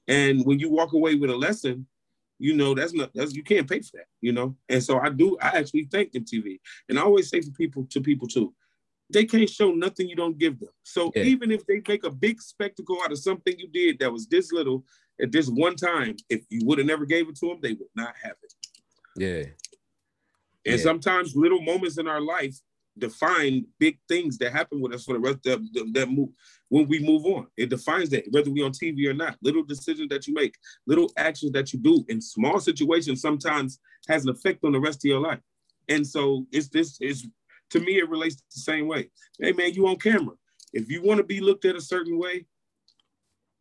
[0.08, 1.88] And when you walk away with a lesson,
[2.40, 4.56] you know that's not that's you can't pay for that, you know.
[4.68, 5.38] And so I do.
[5.42, 8.54] I actually thank MTV, and I always say to people to people too,
[9.12, 10.70] they can't show nothing you don't give them.
[10.84, 11.24] So yeah.
[11.24, 14.52] even if they make a big spectacle out of something you did that was this
[14.52, 14.84] little
[15.22, 17.90] at this one time, if you would have never gave it to them, they would
[17.96, 18.54] not have it.
[19.16, 19.44] Yeah.
[20.66, 20.84] And yeah.
[20.84, 22.56] sometimes little moments in our life
[22.98, 26.30] define big things that happen with us for the rest of the, that move
[26.70, 27.48] when we move on.
[27.58, 29.38] It defines that whether we on TV or not.
[29.42, 30.56] Little decisions that you make,
[30.88, 35.06] little actions that you do in small situations sometimes has an effect on the rest
[35.06, 35.40] of your life.
[35.90, 37.28] And so it's this is
[37.72, 39.10] to me it relates the same way.
[39.40, 40.36] Hey man, you on camera.
[40.74, 42.46] If you want to be looked at a certain way,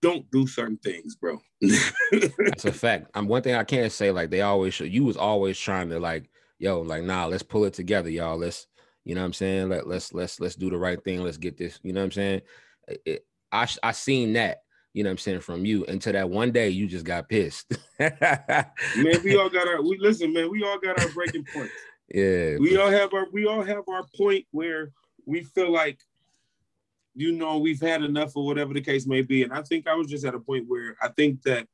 [0.02, 1.40] don't do certain things, bro.
[1.60, 3.10] That's a fact.
[3.14, 4.84] I'm one thing I can't say like they always show.
[4.84, 6.30] You was always trying to like
[6.60, 8.36] yo, like, nah, let's pull it together, y'all.
[8.36, 8.66] Let's,
[9.04, 9.70] you know what I'm saying?
[9.70, 11.22] Let, let's, let's, let's do the right thing.
[11.22, 12.42] Let's get this, you know what I'm saying?
[13.06, 14.58] It, I, I seen that,
[14.92, 17.72] you know what I'm saying, from you until that one day you just got pissed.
[17.98, 18.12] man,
[19.24, 21.72] we all got our, we listen, man, we all got our breaking points.
[22.14, 22.56] Yeah.
[22.58, 24.92] We all have our, we all have our point where
[25.24, 25.98] we feel like,
[27.14, 29.42] you know, we've had enough or whatever the case may be.
[29.42, 31.66] And I think I was just at a point where I think that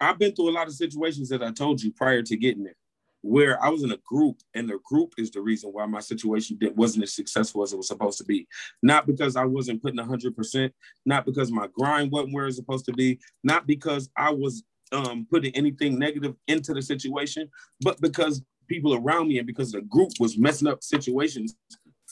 [0.00, 2.74] I've been through a lot of situations that I told you prior to getting there
[3.22, 6.58] where I was in a group, and the group is the reason why my situation
[6.76, 8.46] wasn't as successful as it was supposed to be.
[8.82, 10.70] Not because I wasn't putting 100%,
[11.06, 15.26] not because my grind wasn't where it's supposed to be, not because I was um,
[15.30, 17.48] putting anything negative into the situation,
[17.80, 21.56] but because people around me and because the group was messing up situations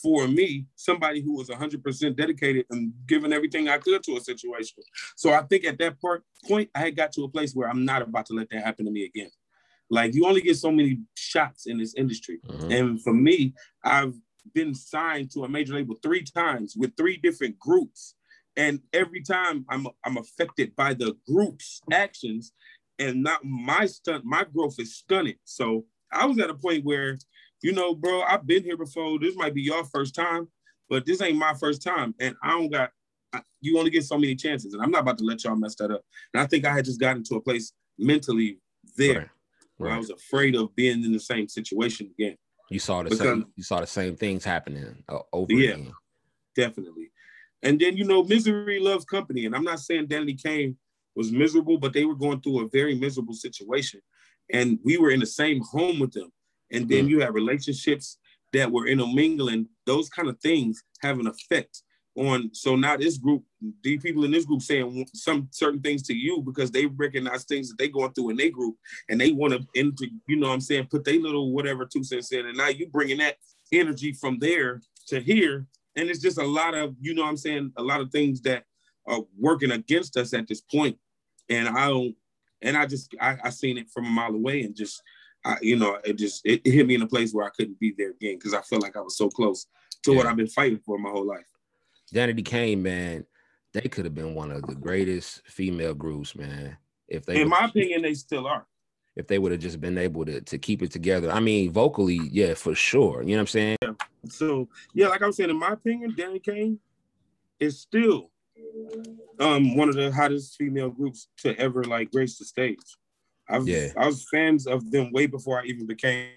[0.01, 4.83] for me, somebody who was 100% dedicated and giving everything I could to a situation.
[5.15, 7.85] So I think at that part, point, I had got to a place where I'm
[7.85, 9.29] not about to let that happen to me again.
[9.91, 12.39] Like you only get so many shots in this industry.
[12.47, 12.71] Mm-hmm.
[12.71, 14.15] And for me, I've
[14.55, 18.15] been signed to a major label three times with three different groups.
[18.55, 22.53] And every time I'm I'm affected by the group's actions
[22.99, 25.37] and not my stunt, my growth is stunted.
[25.43, 27.17] So I was at a point where,
[27.61, 29.19] you know, bro, I've been here before.
[29.19, 30.47] This might be your first time,
[30.89, 32.15] but this ain't my first time.
[32.19, 32.91] And I don't got
[33.59, 34.73] you only get so many chances.
[34.73, 36.01] And I'm not about to let y'all mess that up.
[36.33, 38.59] And I think I had just gotten to a place mentally
[38.95, 39.19] there.
[39.19, 39.29] Right
[39.81, 42.37] where I was afraid of being in the same situation again.
[42.69, 43.45] You saw the because, same.
[43.55, 45.91] You saw the same things happening uh, over yeah, again.
[46.55, 47.11] Definitely.
[47.63, 49.45] And then you know, misery loves company.
[49.45, 50.77] And I'm not saying Danity Kane
[51.15, 54.01] was miserable, but they were going through a very miserable situation,
[54.53, 56.31] and we were in the same home with them.
[56.71, 57.09] And then mm-hmm.
[57.09, 58.17] you have relationships
[58.53, 59.67] that were intermingling.
[59.85, 61.83] Those kind of things have an effect
[62.17, 63.41] on so now this group
[63.83, 67.69] the people in this group saying some certain things to you because they recognize things
[67.69, 68.75] that they going through in their group
[69.09, 72.03] and they want to into you know what i'm saying put their little whatever two
[72.03, 73.37] cents in and now you bringing that
[73.71, 75.67] energy from there to here.
[75.95, 78.41] And it's just a lot of you know what i'm saying a lot of things
[78.41, 78.63] that
[79.07, 80.97] are working against us at this point.
[81.49, 82.15] And i don't
[82.61, 85.01] and i just i, I seen it from a mile away and just
[85.43, 87.79] I, you know it just it, it hit me in a place where i couldn't
[87.79, 89.65] be there again because i felt like i was so close
[90.03, 90.17] to yeah.
[90.17, 91.47] what i've been fighting for my whole life
[92.13, 93.25] Danity Kane, man,
[93.73, 96.77] they could have been one of the greatest female groups, man.
[97.07, 98.65] If they, in my opinion, they still are.
[99.15, 102.19] If they would have just been able to to keep it together, I mean, vocally,
[102.31, 103.21] yeah, for sure.
[103.21, 103.77] You know what I'm saying?
[103.81, 103.93] Yeah.
[104.29, 106.79] So yeah, like I'm saying, in my opinion, Danity Kane
[107.59, 108.31] is still
[109.39, 112.77] um one of the hottest female groups to ever like grace the stage.
[113.49, 113.89] I've, yeah.
[113.97, 116.29] I was fans of them way before I even became.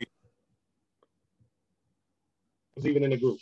[2.77, 3.39] Was even in the group.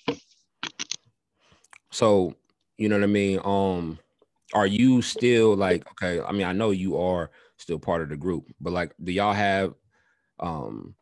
[1.93, 2.35] So,
[2.79, 3.39] you know what I mean?
[3.45, 3.99] Um,
[4.55, 6.21] are you still like okay?
[6.21, 9.33] I mean, I know you are still part of the group, but like, do y'all
[9.33, 9.75] have
[10.41, 10.95] um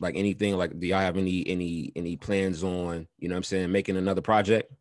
[0.00, 3.44] like anything like do y'all have any any any plans on, you know what I'm
[3.44, 4.72] saying, making another project?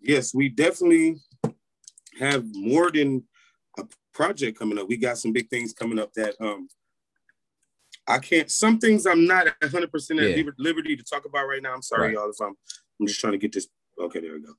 [0.00, 1.16] Yes, we definitely
[2.18, 3.24] have more than
[3.78, 4.88] a project coming up.
[4.88, 6.68] We got some big things coming up that um
[8.08, 10.50] I can't some things I'm not 100% at yeah.
[10.58, 11.74] liberty to talk about right now.
[11.74, 12.14] I'm sorry right.
[12.14, 12.56] y'all if I'm
[13.00, 13.68] I'm just trying to get this.
[14.00, 14.54] Okay, there we go.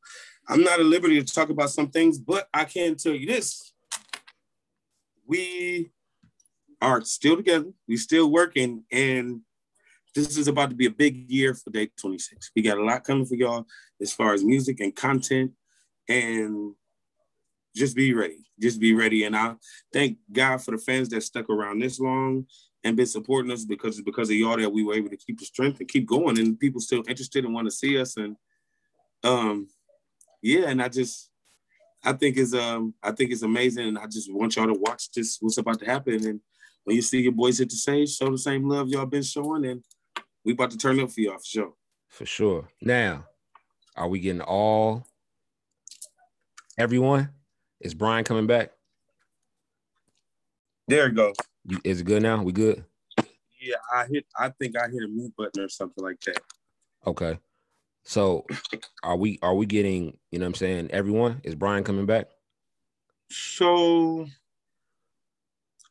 [0.47, 3.73] I'm not at liberty to talk about some things, but I can tell you this.
[5.25, 5.91] We
[6.81, 7.71] are still together.
[7.87, 9.41] We still working, and
[10.15, 12.51] this is about to be a big year for Day 26.
[12.55, 13.65] We got a lot coming for y'all
[14.01, 15.51] as far as music and content,
[16.07, 16.73] and
[17.79, 18.43] just be ready.
[18.59, 19.23] Just be ready.
[19.23, 19.55] And I
[19.93, 22.45] thank God for the fans that stuck around this long
[22.83, 25.39] and been supporting us because it's because of y'all that we were able to keep
[25.39, 28.17] the strength and keep going, and people still interested and want to see us.
[28.17, 28.35] And
[29.23, 29.67] um,
[30.41, 31.31] yeah, and I just
[32.03, 35.11] I think is um I think it's amazing, and I just want y'all to watch
[35.11, 36.25] this what's about to happen.
[36.27, 36.41] And
[36.83, 39.65] when you see your boys hit the stage, show the same love y'all been showing,
[39.65, 39.83] and
[40.43, 41.73] we about to turn up for y'all for sure.
[42.09, 42.69] For sure.
[42.81, 43.25] Now,
[43.95, 45.05] are we getting all
[46.77, 47.29] everyone?
[47.81, 48.71] Is Brian coming back?
[50.87, 51.33] There you go.
[51.83, 52.41] Is it good now?
[52.43, 52.83] We good?
[53.61, 54.25] Yeah, I hit.
[54.37, 56.41] I think I hit a mute button or something like that.
[57.05, 57.39] Okay.
[58.03, 58.45] So
[59.03, 61.41] are we are we getting, you know what I'm saying, everyone?
[61.43, 62.29] Is Brian coming back?
[63.29, 64.25] So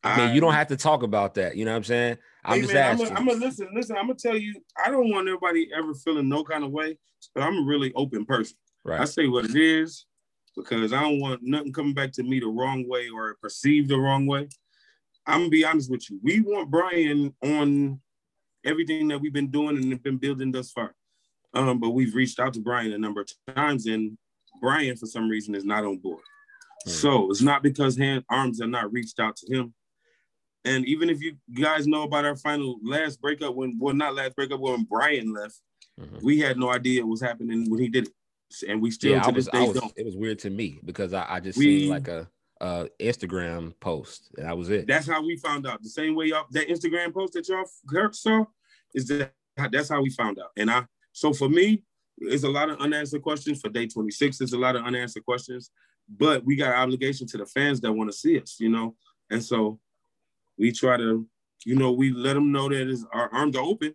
[0.03, 1.57] I mean, you don't have to talk about that.
[1.57, 2.19] You know what I'm saying?
[2.45, 3.17] I'm hey just man, asking.
[3.17, 3.69] I'm gonna listen.
[3.75, 4.61] Listen, I'm gonna tell you.
[4.85, 6.99] I don't want everybody ever feeling no kind of way,
[7.35, 8.57] but I'm a really open person.
[8.85, 9.01] right.
[9.01, 10.07] I say what it is
[10.59, 13.99] because I don't want nothing coming back to me the wrong way or perceived the
[13.99, 14.49] wrong way.
[15.27, 16.19] I'm gonna be honest with you.
[16.23, 18.01] We want Brian on
[18.65, 20.95] everything that we've been doing and have been building thus far.
[21.55, 24.19] Um, but we've reached out to Brian a number of times, and
[24.61, 26.23] Brian, for some reason, is not on board.
[26.85, 26.91] Hmm.
[26.91, 29.75] So it's not because hand arms are not reached out to him.
[30.65, 34.35] And even if you guys know about our final last breakup, when well, not last
[34.35, 35.61] breakup, when Brian left,
[35.99, 36.23] Mhm.
[36.23, 38.15] we had no idea what was happening when he did it,
[38.69, 39.93] and we still Yeah, to I this was, day I was don't.
[39.97, 42.29] it was weird to me because I, I just We- seen like a
[42.61, 44.87] uh Instagram post and that was it.
[44.89, 45.81] That's how we found out.
[45.83, 47.65] The same way y'all that Instagram post that y'all
[48.13, 48.45] saw
[48.95, 49.33] is that
[49.71, 50.51] that's how we found out.
[50.57, 51.83] And I so for me,
[52.19, 53.61] it's a lot of unanswered questions.
[53.61, 55.71] For day 26, there's a lot of unanswered questions,
[56.09, 58.97] but we got obligation to the fans that want to see us, you know.
[59.31, 59.79] And so
[60.57, 61.27] we try to,
[61.65, 63.95] you know, we let them know that is our arms are open,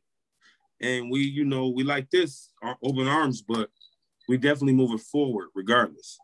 [0.80, 3.70] and we, you know, we like this, our open arms, but
[4.28, 6.20] we definitely moving forward regardless.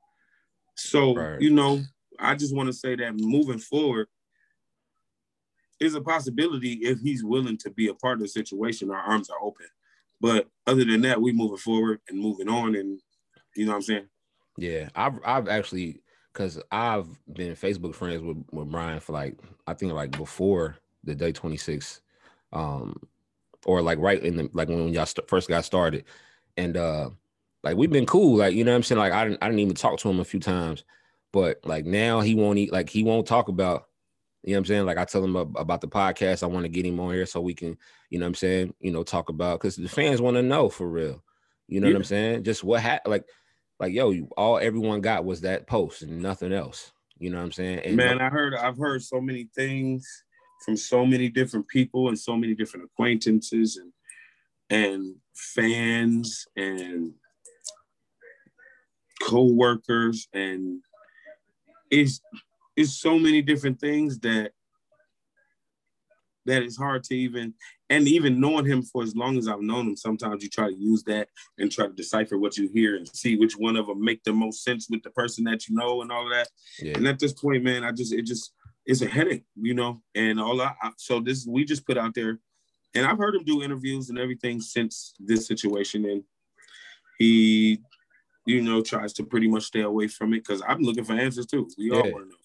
[0.75, 1.41] So, Right.
[1.41, 1.83] you know,
[2.19, 4.07] I just want to say that moving forward
[5.79, 8.91] is a possibility if he's willing to be a part of the situation.
[8.91, 9.67] Our arms are open.
[10.21, 12.99] But other than that, we moving forward and moving on, and
[13.55, 14.09] you know what I'm saying.
[14.57, 16.01] Yeah, I've I've actually
[16.33, 21.15] because I've been Facebook friends with with Brian for like I think like before the
[21.15, 22.01] day 26,
[22.51, 23.01] um,
[23.65, 26.03] or like right in the like when y'all st- first got started,
[26.57, 27.11] and uh,
[27.63, 28.99] like we've been cool, like you know what I'm saying.
[28.99, 30.83] Like I didn't I didn't even talk to him a few times,
[31.33, 33.85] but like now he won't eat like he won't talk about.
[34.43, 34.85] You know what I'm saying?
[34.85, 36.43] Like I tell him about the podcast.
[36.43, 37.77] I want to get him on here so we can,
[38.09, 40.69] you know what I'm saying, you know, talk about because the fans want to know
[40.69, 41.21] for real.
[41.67, 42.43] You know what I'm saying?
[42.45, 43.25] Just what happened, like
[43.79, 46.91] like yo, you, all everyone got was that post and nothing else.
[47.17, 47.79] You know what I'm saying?
[47.79, 50.23] And Man, I heard I've heard so many things
[50.63, 53.91] from so many different people and so many different acquaintances and
[54.69, 57.13] and fans and
[59.21, 60.81] co-workers and
[61.91, 62.21] it's
[62.75, 64.51] it's so many different things that
[66.45, 67.53] that it's hard to even
[67.89, 70.75] and even knowing him for as long as I've known him, sometimes you try to
[70.75, 71.27] use that
[71.57, 74.33] and try to decipher what you hear and see which one of them make the
[74.33, 76.49] most sense with the person that you know and all of that.
[76.79, 78.53] yeah, And at this point, man, I just it just
[78.85, 80.01] it's a headache, you know.
[80.15, 82.39] And all I, I so this we just put out there,
[82.93, 86.23] and I've heard him do interviews and everything since this situation, and
[87.17, 87.81] he,
[88.49, 91.45] you know, tries to pretty much stay away from it because I'm looking for answers
[91.45, 91.69] too.
[91.77, 92.35] We all want to know.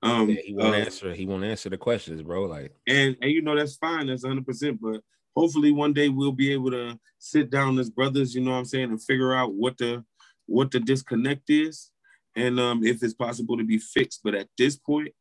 [0.00, 1.12] Um, yeah, he won't uh, answer.
[1.12, 2.44] He won't answer the questions, bro.
[2.44, 4.46] Like and and you know that's fine, that's 100.
[4.46, 5.00] percent But
[5.34, 8.64] hopefully one day we'll be able to sit down as brothers, you know what I'm
[8.66, 10.04] saying, and figure out what the
[10.46, 11.90] what the disconnect is,
[12.36, 14.20] and um, if it's possible to be fixed.
[14.22, 15.12] But at this point,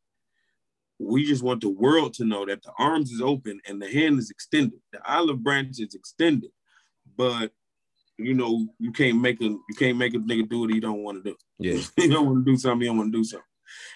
[1.00, 4.20] we just want the world to know that the arms is open and the hand
[4.20, 4.80] is extended.
[4.94, 6.52] The olive branch is extended,
[7.18, 7.52] but
[8.18, 11.04] you know you can't make a you can't make a nigga do what he don't
[11.04, 11.38] want to do.
[11.60, 13.46] yeah, you don't want to do something, you don't want to do something.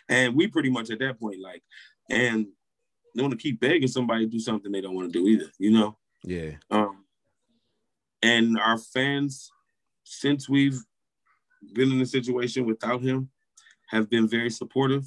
[0.09, 1.63] And we pretty much at that point, like,
[2.09, 2.47] and
[3.15, 5.51] don't want to keep begging somebody to do something they don't want to do either,
[5.57, 5.97] you know?
[6.23, 7.05] yeah, Um,
[8.21, 9.49] and our fans,
[10.03, 10.79] since we've
[11.73, 13.29] been in a situation without him,
[13.89, 15.05] have been very supportive.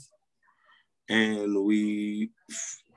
[1.08, 2.30] And we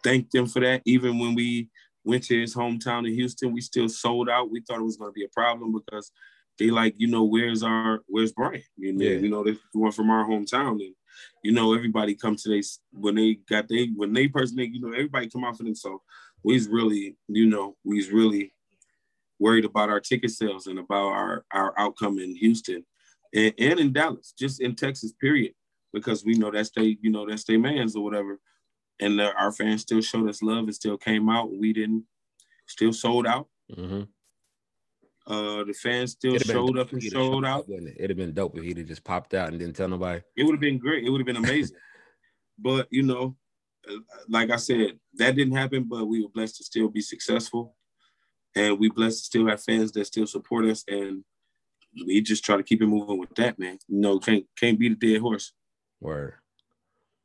[0.03, 0.81] thank them for that.
[0.85, 1.69] Even when we
[2.07, 4.49] went to his hometown in Houston, we still sold out.
[4.49, 6.11] We thought it was going to be a problem because
[6.57, 8.63] they like, you know, where's our, where's Brian?
[8.77, 9.17] You know, Yeah.
[9.17, 10.71] you know, this one from our hometown.
[10.83, 10.95] And,
[11.43, 14.93] you know, everybody come to they, when they got they, when they personally, you know,
[14.93, 15.75] everybody come out for them.
[15.75, 16.01] So
[16.43, 18.53] we's really, you know, we's really
[19.39, 22.85] worried about our ticket sales and about our, our outcome in Houston
[23.35, 25.53] and, and in Dallas, just in Texas, period.
[25.93, 28.39] Because we know that's they, you know, that's their mans or whatever.
[28.99, 31.53] And the, our fans still showed us love and still came out.
[31.53, 32.05] We didn't,
[32.65, 33.47] still sold out.
[33.75, 34.03] Mm-hmm.
[35.31, 37.65] Uh, the fans still showed up and showed out.
[37.67, 37.95] It?
[37.97, 40.21] It'd have been dope if he'd have just popped out and didn't tell nobody.
[40.37, 41.03] It would have been great.
[41.03, 41.75] It would have been amazing.
[42.57, 43.35] but you know,
[44.29, 45.83] like I said, that didn't happen.
[45.83, 47.75] But we were blessed to still be successful,
[48.55, 51.25] and we blessed to still have fans that still support us, and
[52.05, 53.77] we just try to keep it moving with that, man.
[53.89, 55.51] You know, can't can't beat a dead horse.
[55.99, 56.35] Word.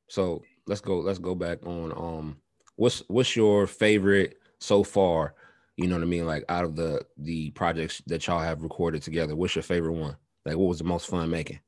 [0.09, 0.99] So let's go.
[0.99, 1.93] Let's go back on.
[1.93, 2.37] Um,
[2.77, 5.35] what's what's your favorite so far?
[5.77, 6.27] You know what I mean?
[6.27, 10.17] Like out of the the projects that y'all have recorded together, what's your favorite one?
[10.45, 11.61] Like, what was the most fun making?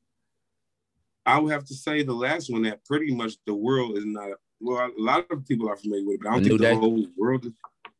[1.25, 4.29] I would have to say the last one that pretty much the world is not.
[4.61, 6.75] Well, a lot of people are familiar with it, but I don't think the day?
[6.75, 7.51] whole world is.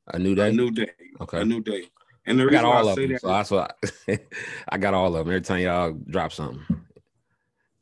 [0.08, 0.50] A new day.
[0.50, 0.92] A new day.
[1.20, 1.42] Okay.
[1.42, 1.86] A new day.
[2.28, 3.12] And the I got all I of them.
[3.12, 3.78] That, so that's what
[4.08, 4.20] I,
[4.70, 5.34] I got all of them.
[5.34, 6.62] Every time y'all drop something.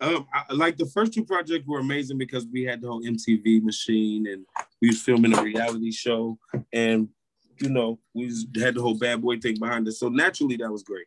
[0.03, 3.63] Um, I, like the first two projects were amazing because we had the whole MTV
[3.63, 4.45] machine and
[4.81, 6.37] we was filming a reality show
[6.73, 7.07] and
[7.61, 8.25] you know we
[8.57, 9.99] had the whole bad boy thing behind us.
[9.99, 11.05] So naturally that was great,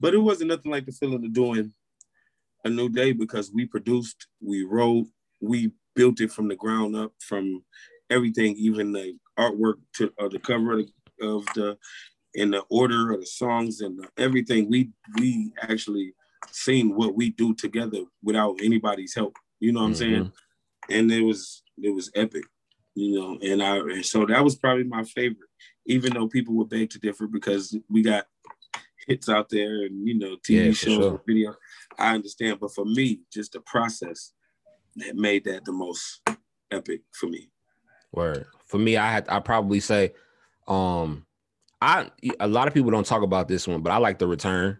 [0.00, 1.72] but it wasn't nothing like the feeling of doing
[2.64, 5.06] a new day because we produced, we wrote,
[5.40, 7.62] we built it from the ground up, from
[8.10, 10.86] everything, even the artwork to uh, the cover of
[11.18, 11.78] the, of the
[12.34, 14.68] in the order of the songs and everything.
[14.68, 16.14] We we actually
[16.50, 19.36] seen what we do together without anybody's help.
[19.60, 20.04] You know what mm-hmm.
[20.04, 20.32] I'm saying?
[20.90, 22.44] And it was it was epic,
[22.94, 23.38] you know.
[23.42, 25.48] And I and so that was probably my favorite,
[25.86, 28.26] even though people would beg to differ because we got
[29.06, 31.22] hits out there and you know TV yeah, shows, sure.
[31.26, 31.54] video.
[31.98, 34.32] I understand, but for me, just the process
[34.96, 36.20] that made that the most
[36.70, 37.50] epic for me.
[38.12, 40.14] Word for me, I had I probably say,
[40.66, 41.26] um,
[41.82, 44.78] I a lot of people don't talk about this one, but I like the return.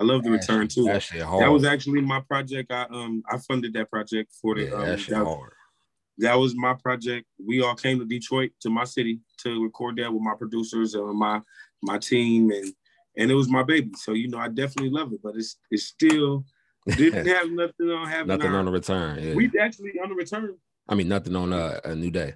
[0.00, 0.84] I love the return too.
[0.84, 2.72] That, was actually my project.
[2.72, 4.62] I um I funded that project for the.
[4.62, 5.38] Yeah, um, that, that,
[6.18, 7.26] that, was my project.
[7.44, 11.18] We all came to Detroit to my city to record that with my producers and
[11.18, 11.42] my
[11.82, 12.72] my team and
[13.18, 13.90] and it was my baby.
[13.96, 16.46] So you know I definitely love it, but it's it's still
[16.96, 19.22] didn't have nothing on having nothing our, on the return.
[19.22, 19.34] Yeah.
[19.34, 20.56] We actually on the return.
[20.88, 22.34] I mean nothing on a, a new day.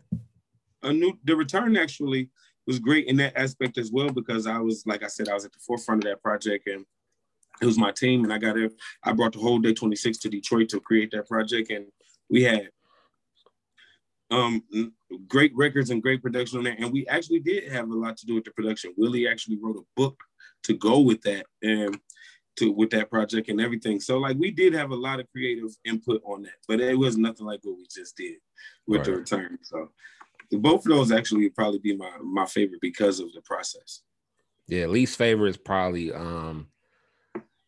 [0.83, 2.29] A new the return actually
[2.67, 5.47] was great in that aspect as well because I was like I said I was
[5.47, 6.85] at the forefront of that project and
[7.61, 8.73] it was my team, and I got it.
[9.03, 11.87] I brought the whole day 26 to Detroit to create that project, and
[12.29, 12.71] we had
[14.31, 14.63] um
[15.29, 16.77] great records and great production on there.
[16.79, 18.95] And we actually did have a lot to do with the production.
[18.97, 20.17] Willie actually wrote a book
[20.65, 21.99] to go with that and
[22.57, 24.01] to with that project and everything.
[24.01, 27.17] So like we did have a lot of creative input on that, but it was
[27.17, 28.37] nothing like what we just did
[28.87, 29.07] with right.
[29.07, 29.59] the return.
[29.63, 29.91] So
[30.53, 34.03] both of those actually would probably be my my favorite because of the process.
[34.69, 36.69] Yeah, least favorite is probably um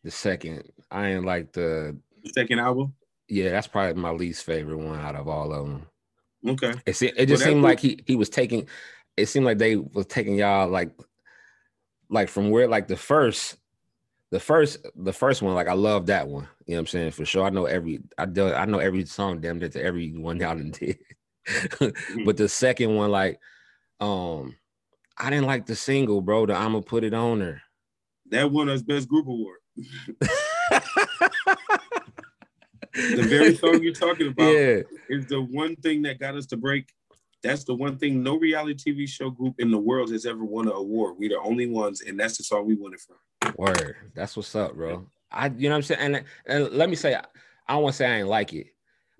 [0.07, 0.63] the second.
[0.89, 1.97] I ain't like the
[2.33, 2.93] second album.
[3.27, 5.85] Yeah, that's probably my least favorite one out of all of them.
[6.47, 6.73] Okay.
[6.85, 8.69] It, it just well, seemed like he he was taking.
[9.17, 10.97] It seemed like they was taking y'all like,
[12.09, 13.57] like from where like the first,
[14.31, 15.55] the first the first one.
[15.55, 16.47] Like I love that one.
[16.65, 17.45] You know what I'm saying for sure.
[17.45, 20.55] I know every I do I know every song damn near to every one y'all
[20.55, 20.71] did.
[20.71, 22.23] mm-hmm.
[22.25, 23.41] But the second one, like,
[23.99, 24.55] um,
[25.17, 26.45] I didn't like the single, bro.
[26.45, 27.61] The I'ma put it on her.
[28.29, 29.59] That won us best group award
[32.93, 34.81] the very song you're talking about yeah.
[35.09, 36.91] is the one thing that got us to break.
[37.43, 40.67] That's the one thing no reality TV show group in the world has ever won
[40.67, 41.15] an award.
[41.17, 43.53] We're the only ones, and that's the song we won it from.
[43.57, 43.95] Word.
[44.15, 45.07] That's what's up, bro.
[45.31, 46.15] I you know what I'm saying?
[46.15, 47.23] And, and let me say, I
[47.73, 48.67] don't want to say I ain't like it,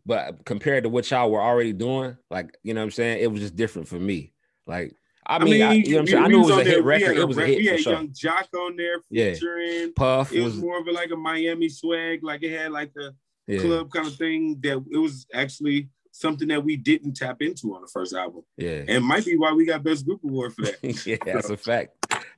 [0.06, 3.22] but compared to what y'all were already doing, like, you know what I'm saying?
[3.22, 4.34] It was just different for me.
[4.66, 4.96] Like
[5.30, 6.24] I mean, I, mean, I, you know what I'm saying?
[6.24, 7.18] I knew it was a hit record.
[7.18, 7.58] It was a hit.
[7.58, 7.94] We had sure.
[7.94, 9.80] Yung Joc on there featuring.
[9.80, 9.88] Yeah.
[9.96, 10.32] Puff.
[10.32, 12.24] It was, was, more of a, like a Miami swag.
[12.24, 13.12] Like it had like a
[13.46, 13.60] yeah.
[13.60, 14.58] club kind of thing.
[14.62, 18.44] That it was actually something that we didn't tap into on the first album.
[18.58, 18.84] Yeah.
[18.88, 20.82] And might be why we got best group award for that.
[21.06, 21.92] yeah, that's a fact.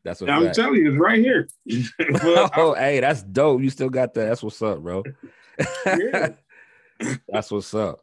[0.04, 1.48] That's what I'm telling you, it's right here.
[2.56, 3.62] oh, hey, that's dope.
[3.62, 4.26] You still got that.
[4.26, 5.04] That's what's up, bro.
[5.86, 6.30] yeah.
[7.28, 8.00] that's what's up.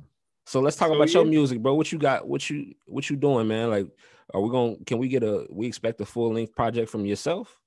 [0.46, 1.14] So let's talk so, about yeah.
[1.14, 1.75] your music, bro.
[1.75, 2.27] What you got?
[2.27, 3.68] What you what you doing, man?
[3.68, 3.89] Like
[4.35, 4.85] are we going?
[4.85, 5.47] Can we get a?
[5.51, 7.61] We expect a full length project from yourself?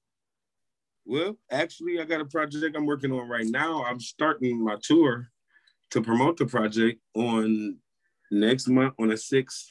[1.06, 3.84] Well, actually, I got a project I'm working on right now.
[3.84, 5.30] I'm starting my tour
[5.92, 7.78] to promote the project on
[8.32, 9.68] next month on the sixth.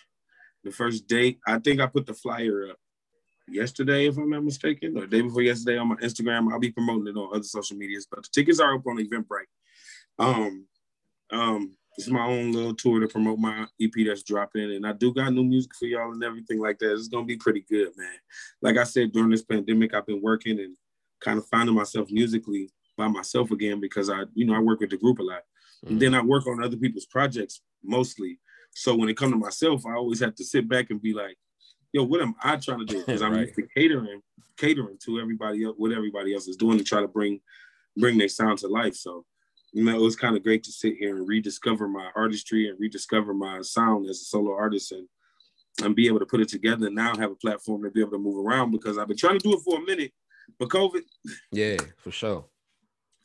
[0.64, 1.38] The first date.
[1.46, 2.76] I think I put the flyer up
[3.48, 6.52] yesterday, if I'm not mistaken, or day before yesterday on my Instagram.
[6.52, 9.44] I'll be promoting it on other social medias, but the tickets are up on Eventbrite.
[10.18, 10.66] Um,
[11.30, 15.12] um, it's my own little tour to promote my EP that's dropping, and I do
[15.12, 16.92] got new music for y'all and everything like that.
[16.92, 18.14] It's gonna be pretty good, man.
[18.62, 20.76] Like I said, during this pandemic, I've been working and
[21.20, 24.90] kind of finding myself musically by myself again because I, you know, I work with
[24.90, 25.40] the group a lot,
[25.84, 25.88] mm-hmm.
[25.88, 28.38] and then I work on other people's projects mostly.
[28.74, 31.36] So when it comes to myself, I always have to sit back and be like,
[31.92, 32.98] yo, what am I trying to do?
[33.06, 33.40] Because I'm right.
[33.40, 34.20] used to catering,
[34.56, 37.40] catering to everybody else, what everybody else is doing to try to bring
[37.96, 38.94] bring their sound to life.
[38.94, 39.24] So,
[39.72, 42.80] you know, it was kind of great to sit here and rediscover my artistry and
[42.80, 45.08] rediscover my sound as a solo artist and
[45.84, 48.10] and be able to put it together and now have a platform to be able
[48.10, 50.12] to move around because I've been trying to do it for a minute,
[50.58, 51.02] but COVID.
[51.52, 52.46] Yeah, for sure.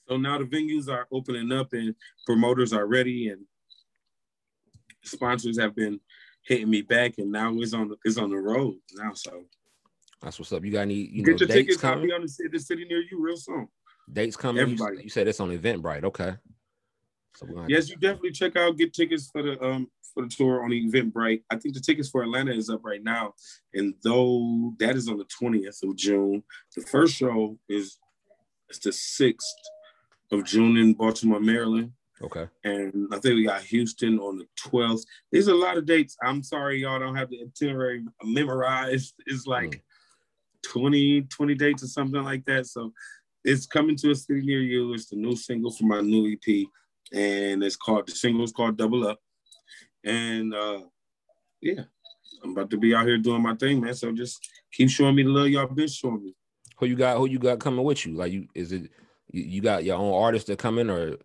[0.08, 1.96] So now the venues are opening up and
[2.28, 3.46] promoters are ready and
[5.04, 6.00] sponsors have been
[6.44, 9.14] hitting me back, and now it's on the, it's on the road now.
[9.14, 9.44] So
[10.22, 10.64] that's what's up.
[10.64, 11.78] You got any you get know, your tickets?
[11.78, 11.98] Coming?
[11.98, 13.68] I'll be on the, the city near you real soon.
[14.12, 14.62] Dates coming.
[14.62, 16.04] Everybody, you, you said it's on Eventbrite.
[16.04, 16.36] Okay.
[17.36, 20.70] So yes, you definitely check out get tickets for the um for the tour on
[20.70, 21.44] Eventbrite.
[21.50, 23.34] I think the tickets for Atlanta is up right now,
[23.74, 26.44] and though that is on the twentieth of June,
[26.76, 27.98] the first show is
[28.70, 29.54] it's the sixth
[30.32, 31.92] of June in Baltimore, Maryland.
[32.22, 32.48] Okay.
[32.64, 35.04] And I think we got Houston on the 12th.
[35.32, 36.16] There's a lot of dates.
[36.24, 39.14] I'm sorry, y'all don't have the itinerary memorized.
[39.26, 39.82] It's like mm.
[40.64, 42.66] 20, 20 dates or something like that.
[42.68, 42.94] So
[43.44, 44.94] it's coming to a city near you.
[44.94, 46.66] It's the new single from my new EP.
[47.14, 49.20] And it's called, the single is called Double Up.
[50.04, 50.82] And uh
[51.62, 51.84] yeah,
[52.44, 53.94] I'm about to be out here doing my thing, man.
[53.94, 56.36] So just keep showing me the love y'all been showing me.
[56.78, 57.18] Who you got?
[57.18, 58.16] Who you got coming with you?
[58.16, 58.92] Like you, is it
[59.32, 61.18] you, you got your own artists that come in, or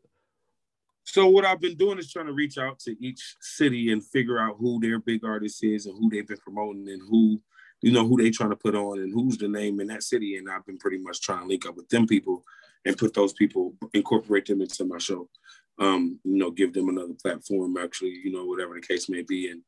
[1.04, 4.38] so what I've been doing is trying to reach out to each city and figure
[4.38, 7.40] out who their big artist is and who they've been promoting and who,
[7.80, 10.36] you know, who they trying to put on and who's the name in that city.
[10.36, 12.44] And I've been pretty much trying to link up with them people
[12.84, 15.28] and put those people, incorporate them into my show.
[15.78, 19.50] Um, you know, give them another platform, actually, you know, whatever the case may be.
[19.50, 19.62] And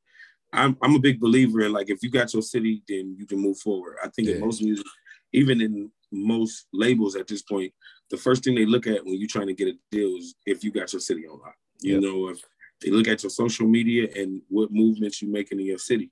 [0.53, 3.39] I'm I'm a big believer in like if you got your city, then you can
[3.39, 3.97] move forward.
[4.03, 4.35] I think yeah.
[4.35, 4.87] in most music,
[5.33, 7.73] even in most labels at this point,
[8.11, 10.65] the first thing they look at when you're trying to get a deal is if
[10.65, 11.55] you got your city on lock.
[11.81, 12.03] You yep.
[12.03, 12.43] know, if
[12.83, 16.11] they look at your social media and what movements you're making in your city.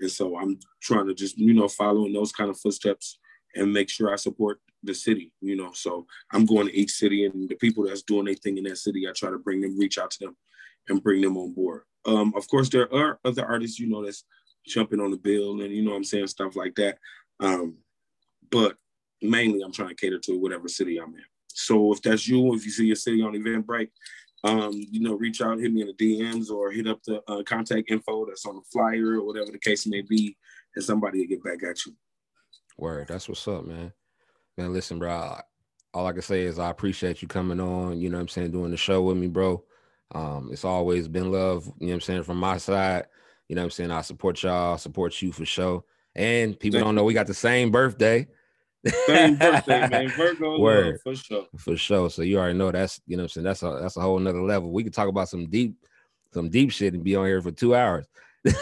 [0.00, 3.18] And so I'm trying to just, you know, follow in those kind of footsteps
[3.54, 5.72] and make sure I support the city, you know.
[5.72, 8.78] So I'm going to each city and the people that's doing their thing in that
[8.78, 10.36] city, I try to bring them, reach out to them
[10.88, 11.82] and bring them on board.
[12.06, 14.24] Um, of course, there are other artists, you know, that's
[14.66, 16.98] jumping on the bill and, you know I'm saying, stuff like that.
[17.40, 17.76] Um,
[18.50, 18.76] but
[19.22, 21.24] mainly I'm trying to cater to whatever city I'm in.
[21.48, 23.90] So if that's you, if you see your city on Eventbrite,
[24.44, 27.42] um, you know, reach out, hit me in the DMs or hit up the uh,
[27.42, 30.36] contact info that's on the flyer or whatever the case may be,
[30.76, 31.94] and somebody will get back at you.
[32.76, 33.92] Word, that's what's up, man.
[34.56, 35.40] Man, listen, bro.
[35.94, 38.00] All I can say is I appreciate you coming on.
[38.00, 39.64] You know, I'm saying, doing the show with me, bro.
[40.14, 41.70] Um, it's always been love.
[41.80, 43.06] You know, I'm saying, from my side.
[43.48, 45.82] You know, I'm saying, I support y'all, support you for sure.
[46.14, 48.26] And people Thank don't know we got the same birthday.
[49.06, 50.08] Same birthday, man.
[50.10, 51.00] Virgo Word.
[51.02, 51.46] for sure.
[51.56, 52.10] For sure.
[52.10, 54.42] So you already know that's you know I'm saying that's a that's a whole nother
[54.42, 54.70] level.
[54.70, 55.74] We could talk about some deep
[56.32, 58.06] some deep shit and be on here for two hours.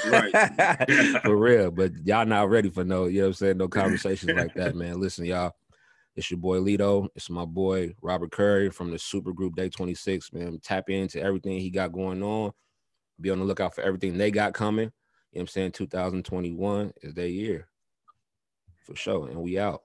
[0.08, 1.20] Right.
[1.22, 1.70] for real.
[1.70, 4.74] But y'all not ready for no, you know what I'm saying, no conversations like that,
[4.74, 5.00] man.
[5.00, 5.52] Listen, y'all.
[6.14, 7.08] It's your boy Lito.
[7.14, 10.32] It's my boy Robert Curry from the Super Group Day 26.
[10.32, 12.52] Man, tap into everything he got going on.
[13.20, 14.84] Be on the lookout for everything they got coming.
[14.84, 14.92] You know
[15.32, 15.72] what I'm saying?
[15.72, 17.68] 2021 is their year.
[18.86, 19.28] For sure.
[19.28, 19.82] And we out.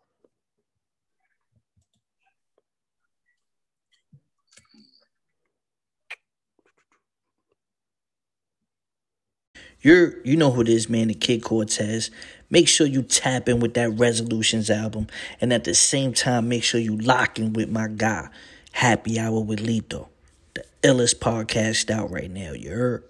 [9.82, 12.12] You're you know who it is, man, the Kid Cortez.
[12.50, 15.08] Make sure you tap in with that Resolutions album.
[15.40, 18.30] And at the same time, make sure you lock in with my guy,
[18.74, 20.08] Happy Hour with Lito.
[20.54, 23.02] The illest podcast out right now, you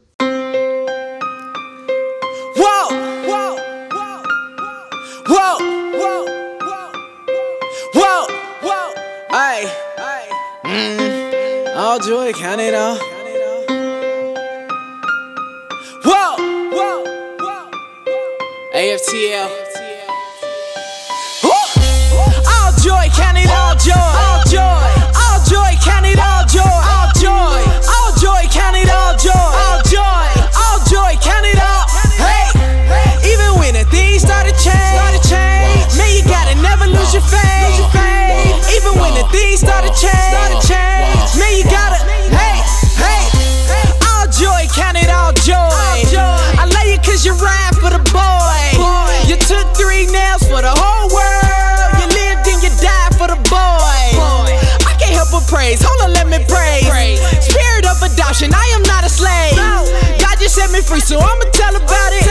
[60.82, 62.26] me free, so I'ma tell about it.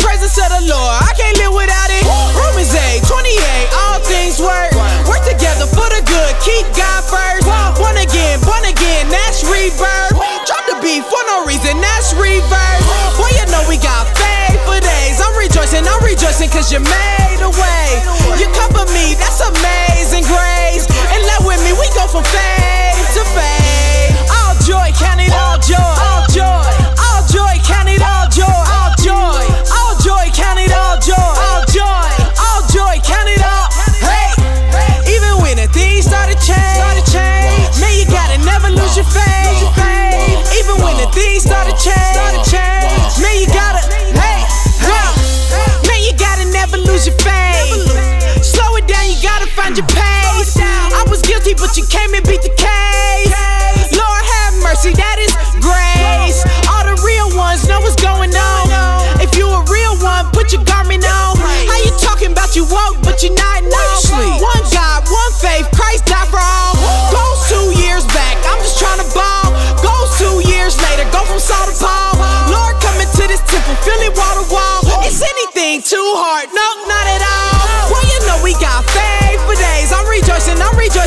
[0.00, 2.04] Presence of the Lord, I can't live without it.
[2.36, 4.72] Romans 8, 28, all things work.
[5.08, 7.44] Work together for the good, keep God first.
[7.76, 10.16] Born again, born again, that's rebirth.
[10.48, 12.84] Drop the beat for no reason, that's reverse.
[13.20, 15.20] Boy, you know we got faith for days.
[15.20, 17.88] I'm rejoicing, I'm rejoicing, cause you made a way.
[18.40, 20.88] You cover me, that's amazing grace.
[21.12, 22.61] And love with me, we go from faith.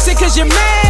[0.08, 0.85] I'm cause you made